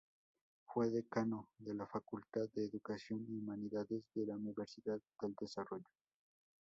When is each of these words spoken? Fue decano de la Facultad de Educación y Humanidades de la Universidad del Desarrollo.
Fue 0.65 0.89
decano 0.89 1.47
de 1.59 1.75
la 1.75 1.85
Facultad 1.85 2.49
de 2.55 2.65
Educación 2.65 3.23
y 3.29 3.35
Humanidades 3.35 4.03
de 4.15 4.25
la 4.25 4.35
Universidad 4.35 4.99
del 5.21 5.35
Desarrollo. 5.39 5.85